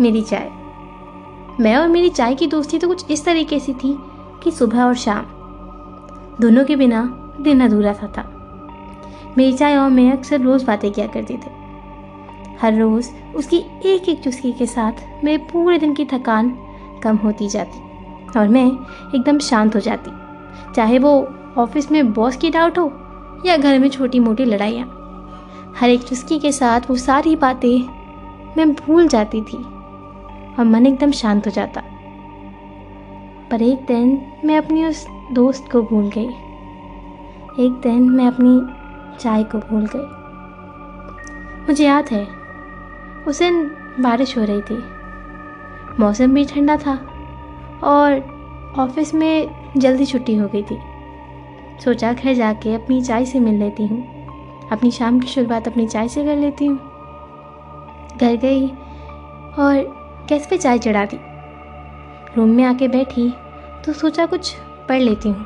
[0.00, 0.50] मेरी चाय।
[1.60, 3.96] मैं और मेरी चाय की दोस्ती तो कुछ इस तरीके से थी
[4.42, 5.24] कि सुबह और शाम।
[6.40, 7.02] दोनों के बिना
[7.40, 8.24] दिन अधूरा सा था।
[9.38, 11.50] मेरी चाय और मैं अक्सर रोज़ बातें किया करते थे।
[12.60, 14.92] हर रोज़ उसकी एक एक चुस्की के साथ
[15.24, 16.58] मेरे पूरे दिन की थकान
[17.02, 18.66] कम होती जाती और मैं
[19.14, 20.10] एकदम शांत हो जाती।
[20.74, 22.92] चाहे वो ऑफ़िस में बॉस की डाउट हो
[23.46, 24.86] या घर में छोटी मोटी लड़ाइयाँ।
[25.76, 27.78] हर एक चुस्की के साथ वो सारी बातें
[28.56, 29.64] मैं भूल जाती थी।
[30.58, 31.82] और मन एकदम शांत हो जाता।
[33.50, 36.28] पर एक दिन मैं अपनी उस दोस्त को भूल गई।
[37.64, 38.60] एक दिन मैं अपनी
[39.18, 40.16] चाय को भूल गई।
[41.66, 42.26] मुझे याद है,
[43.28, 43.70] उस दिन
[44.00, 44.82] बारिश हो रही थी।
[46.00, 46.94] मौसम भी ठंडा था
[47.84, 48.36] और
[48.78, 50.78] ऑफ़िस में जल्दी छुट्टी हो गई थी।
[51.84, 54.16] सोचा घर जाके अपनी चाय से मिल लेती हूँ।
[54.72, 56.76] अपनी शाम की शुरुआत अपनी चाय से कर लेती हूँ।
[58.20, 58.68] घर गई
[59.58, 61.18] और गैस पे चाय चढ़ा दी?
[62.36, 63.28] रूम में आके बैठी
[63.84, 64.54] तो सोचा कुछ
[64.88, 65.44] पढ़ लेती हूँ।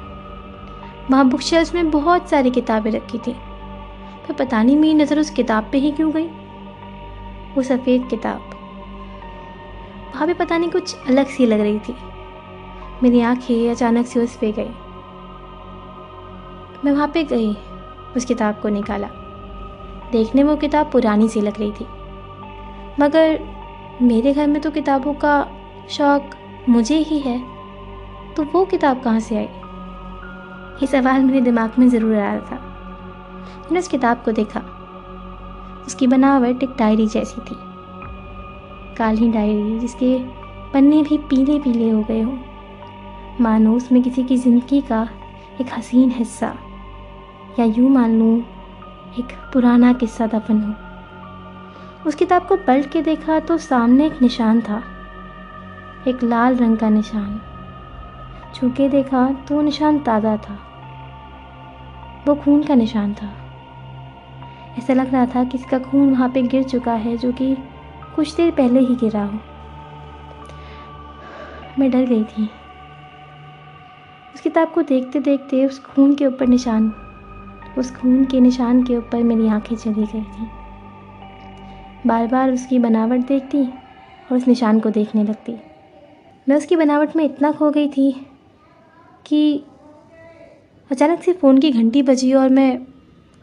[1.10, 3.32] वहाँ बुक शेल्स में बहुत सारी किताबें रखी थी,
[4.28, 6.26] पर पता नहीं मेरी नज़र उस किताब पे ही क्यों गई।
[7.54, 8.50] वो सफ़ेद किताब।
[10.06, 11.96] वहाँ भी पता नहीं कुछ अलग सी लग रही थी।
[13.02, 14.70] मेरी आँखें अचानक से उस पर गई।
[16.84, 17.54] मैं वहाँ पे गई,
[18.16, 19.08] उस किताब को निकाला।
[20.12, 21.86] देखने में वो किताब पुरानी सी लग रही थी,
[23.00, 23.58] मगर
[24.02, 25.48] मेरे घर में तो किताबों का
[25.90, 26.30] शौक
[26.68, 27.38] मुझे ही है।
[28.34, 29.48] तो वो किताब कहाँ से आई?
[30.82, 32.56] ये सवाल मेरे दिमाग में ज़रूर आ रहा था।
[33.62, 34.60] मैंने उस किताब को देखा।
[35.86, 37.56] उसकी बनावट एक डायरी जैसी थी।
[38.96, 40.18] काली डायरी जिसके
[40.72, 42.38] पन्ने भी पीले पीले हो गए हों।
[43.40, 45.08] मानो उसमें किसी की ज़िंदगी का
[45.60, 46.54] एक हसीन हिस्सा
[47.58, 48.38] या यूँ मान लूँ
[49.18, 50.89] एक पुराना किस्सा दफन हो।
[52.06, 54.82] उस किताब को पलट के देखा तो सामने एक निशान था।
[56.08, 57.40] एक लाल रंग का निशान।
[58.54, 60.54] छू के देखा तो वो निशान ताज़ा था।
[62.26, 63.28] वो खून का निशान था।
[64.78, 67.56] ऐसा लग रहा था कि इसका खून वहाँ पे गिर चुका है जो कि
[68.16, 69.38] कुछ देर पहले ही गिरा हो।
[71.78, 72.50] मैं डर गई थी।
[74.34, 76.92] उस किताब को देखते देखते उस खून के ऊपर निशान,
[77.78, 80.59] उस खून के निशान के ऊपर मेरी आँखें चली गई थी।
[82.06, 85.56] बार बार उसकी बनावट देखती और उस निशान को देखने लगती।
[86.48, 88.26] मैं उसकी बनावट में इतना खो गई थी
[89.26, 89.64] कि
[90.90, 92.78] अचानक से फ़ोन की घंटी बजी और मैं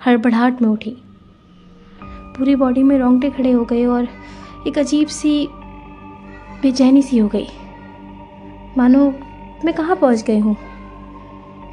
[0.06, 0.98] हड़बड़ाहट में उठी।
[2.04, 4.08] पूरी बॉडी में रोंगटे खड़े हो गए और
[4.68, 5.48] एक अजीब सी
[6.62, 7.48] बेचैनी सी हो गई।
[8.78, 9.14] मानो
[9.66, 10.56] मैं कहाँ पहुँच गई हूँ?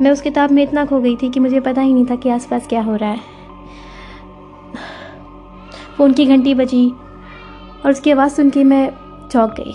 [0.01, 2.29] मैं उस किताब में इतना खो गई थी कि मुझे पता ही नहीं था कि
[2.29, 3.34] आसपास क्या हो रहा है।
[5.97, 6.91] फ़ोन की घंटी बजी
[7.85, 8.93] और उसकी आवाज़ सुन के मैं
[9.31, 9.75] चौंक गई।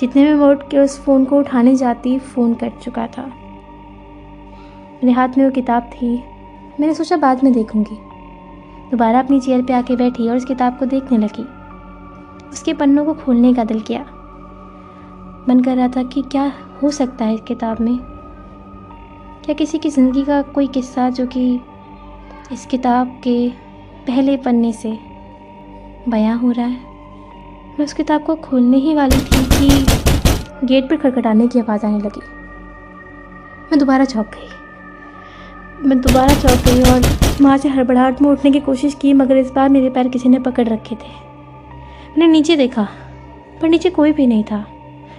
[0.00, 3.22] जितने में मैं उठ के उस फ़ोन को उठाने जाती, फ़ोन कट चुका था।
[5.04, 6.22] मेरे हाथ में वो किताब थी।
[6.80, 7.96] मैंने सोचा बाद में देखूँगी।
[8.90, 11.46] दोबारा अपनी चेयर पे आके बैठी और उस किताब को देखने लगी।
[12.50, 14.00] उसके पन्नों को खोलने का दिल किया।
[15.48, 16.52] मन कर रहा था कि क्या
[16.82, 17.98] हो सकता है इस किताब में।
[19.44, 21.60] क्या किसी की ज़िंदगी का कोई किस्सा जो कि
[22.52, 23.65] इस किताब के
[24.06, 24.98] पहले पन्ने से
[26.08, 26.80] बयां हो रहा है।
[27.78, 29.86] मैं उस किताब को खोलने ही वाली थी कि
[30.66, 32.20] गेट पर खड़खड़ाने की आवाज़ आने लगी।
[33.64, 37.00] मैं दोबारा चौंक गई। मैं दोबारा चौंक गई और
[37.42, 40.38] वहाँ से हड़बड़ाहट में उठने की कोशिश की, मगर इस बार मेरे पैर किसी ने
[40.38, 41.12] पकड़ रखे थे।
[42.18, 42.88] मैंने नीचे देखा,
[43.62, 44.66] पर नीचे कोई भी नहीं था।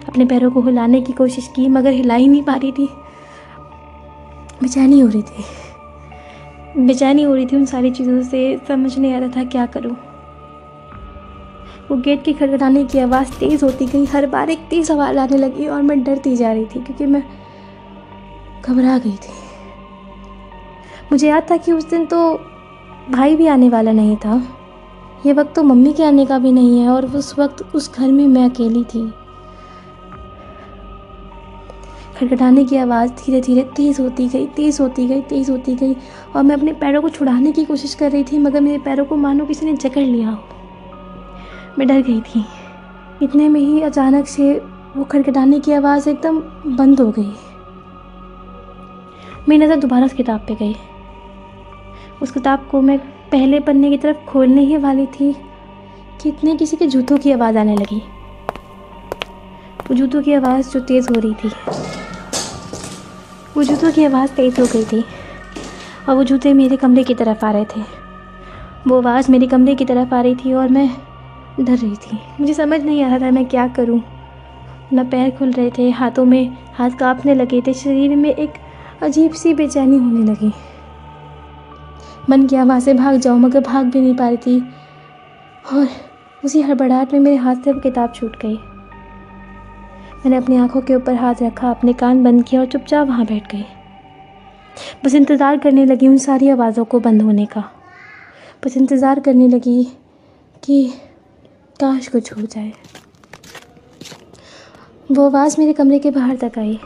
[0.07, 2.89] अपने पैरों को हिलाने की कोशिश की, मगर हिला ही नहीं पा रही थी।
[4.63, 5.43] बेचैनी हो रही थी।
[6.77, 9.95] बेचैनी हो रही थी उन सारी चीज़ों से। समझ नहीं आ रहा था क्या करूँ।
[11.91, 15.37] वो गेट की खड़खड़ाने की आवाज़ तेज़ होती गई। हर बार एक तेज़ आवाज़ आने
[15.37, 17.23] लगी और मैं डरती जा रही थी क्योंकि मैं
[18.65, 19.33] घबरा गई थी।
[21.11, 22.33] मुझे याद था कि उस दिन तो
[23.09, 24.41] भाई भी आने वाला नहीं था।
[25.25, 28.11] ये वक्त तो मम्मी के आने का भी नहीं है और उस वक्त उस घर
[28.11, 29.11] में मैं अकेली थी।
[32.17, 35.93] खटखटाने की आवाज़ धीरे धीरे तेज़ होती गई, तेज़ होती गई, तेज़ होती गई।
[36.35, 39.15] और मैं अपने पैरों को छुड़ाने की कोशिश कर रही थी, मगर मेरे पैरों को
[39.15, 40.43] मानो किसी ने जकड़ लिया हो।
[41.79, 42.45] मैं डर गई थी।
[43.23, 44.61] इतने में ही अचानक से
[44.97, 46.39] वो खटखटाने की आवाज़ एकदम
[46.75, 47.31] बंद हो गई।
[49.49, 50.75] मेरी नज़र दोबारा उस किताब पे गई।
[52.21, 52.99] उस किताब को मैं
[53.31, 55.33] पहले पन्ने की तरफ़ खोलने ही वाली थी
[56.21, 58.01] कि इतने किसी के जूतों की आवाज़ आने लगी।
[59.89, 61.51] वो जूतों की आवाज़ जो तेज़ हो रही थी।
[63.57, 65.03] वो जूतों की आवाज़ तेज़ हो गई थी
[66.09, 67.81] और वो जूते मेरे कमरे की तरफ़ आ रहे थे।
[68.87, 70.89] वो आवाज़ मेरे कमरे की तरफ़ आ रही थी और मैं
[71.59, 74.01] डर रही थी। मुझे समझ नहीं आ रहा था मैं क्या करूँ।
[74.93, 78.53] ना पैर खुल रहे थे, हाथों में हाथ कांपने लगे थे, शरीर में एक
[79.01, 80.53] अजीब सी बेचैनी होने लगी।
[82.29, 84.59] मन किया वहाँ से भाग जाऊँ मगर भाग भी नहीं पा रही थी
[85.73, 85.87] और
[86.43, 88.59] उसी हड़बड़ाहट में मेरे हाथ से वो किताब छूट गई।
[90.17, 93.51] मैंने अपनी आँखों के ऊपर हाथ रखा, अपने कान बंद किया और चुपचाप वहाँ बैठ
[93.51, 93.65] गई।
[95.05, 97.63] बस इंतज़ार करने लगी उन सारी आवाज़ों को बंद होने का।
[98.65, 99.83] बस इंतज़ार करने लगी
[100.63, 100.87] कि
[101.79, 102.71] काश कुछ हो जाए।
[105.11, 106.79] वो आवाज़ मेरे कमरे के बाहर तक आई।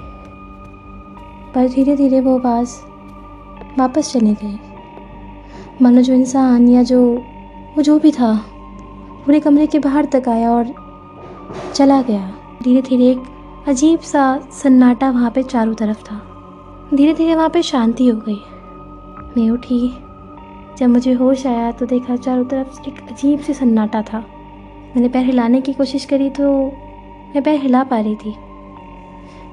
[1.55, 2.75] पर धीरे धीरे वो आवाज़
[3.79, 4.59] वापस चली गई।
[5.81, 7.01] मानो जो इंसान या जो,
[7.75, 8.33] वो जो भी था
[9.25, 10.73] पूरे कमरे के बाहर तक आया और
[11.75, 13.23] चला गया। धीरे धीरे एक
[13.67, 16.21] अजीब सा सन्नाटा वहाँ पे चारों तरफ़ था।
[16.93, 18.41] धीरे धीरे वहाँ पे शांति हो गई।
[19.37, 19.97] मैं उठी।
[20.77, 24.19] जब मुझे होश आया तो देखा चारों तरफ़ एक अजीब सी सन्नाटा था।
[24.95, 26.65] मैंने पैर हिलाने की कोशिश करी तो
[27.35, 28.35] मैं पैर हिला पा रही थी।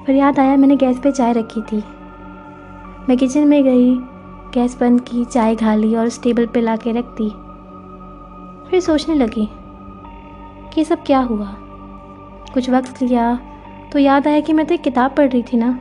[0.07, 1.83] पर याद आया मैंने गैस पे चाय रखी थी।
[3.09, 3.95] मैं किचन में गई,
[4.53, 7.29] गैस बंद की, चाय घाली और उस टेबल पे ला के रख दी।
[8.69, 9.49] फिर सोचने लगी
[10.73, 11.55] कि सब क्या हुआ?
[12.53, 13.39] कुछ वक्त लिया
[13.91, 15.79] तो याद आया कि मैं तो एक किताब पढ़ रही थी ना।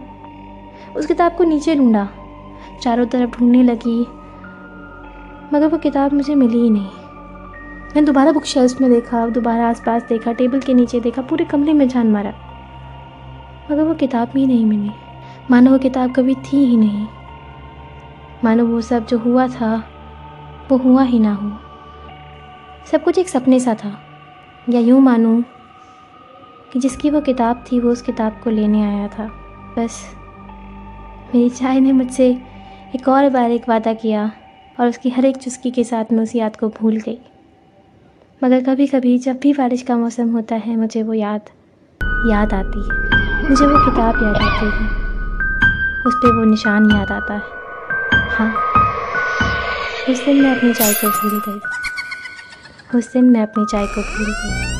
[0.97, 2.09] उस किताब को नीचे ढूंढा।
[2.83, 4.01] चारों तरफ़ ढूँढने लगी,
[5.55, 6.91] मगर वो किताब मुझे मिली ही नहीं।
[7.89, 11.73] मैंने दोबारा बुक शेल्फ में देखा, दोबारा आसपास देखा, टेबल के नीचे देखा, पूरे कमरे
[11.73, 12.33] में जान मारा।
[13.71, 14.91] मगर वो किताब भी नहीं मिली।
[15.51, 17.07] मानो वो किताब कभी थी ही नहीं।
[18.45, 19.85] मानो वो सब जो हुआ था,
[20.71, 21.53] वो हुआ ही ना हो।
[22.93, 23.99] सब कुछ एक सपने सा था।
[24.69, 25.45] या यूँ मानूँ
[26.73, 29.27] कि जिसकी वो किताब थी, वो उस किताब को लेने आया था।
[29.79, 30.15] बस,
[31.35, 32.43] मेरी चाय ने मुझसे
[32.97, 34.33] एक और बार एक वादा किया
[34.81, 37.19] और उसकी हर एक चुस्की के साथ मैं उस याद को भूल गई।
[38.45, 41.41] मगर कभी कभी जब भी बारिश का मौसम होता है, मुझे वो याद
[42.03, 43.09] याद आती है।
[43.51, 45.09] मुझे वो किताब याद आती है।
[46.07, 47.43] उस पर वो निशान याद आता है।
[48.31, 48.57] हाँ
[50.11, 51.61] उस दिन मैं अपनी चाय को भूल गई।
[52.99, 54.78] उस दिन मैं अपनी चाय को भूल गई।